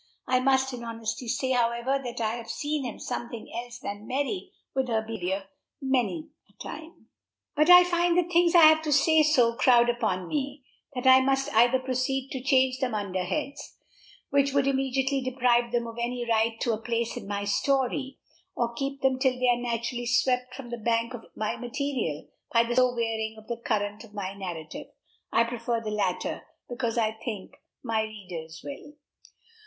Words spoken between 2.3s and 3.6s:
have seen him something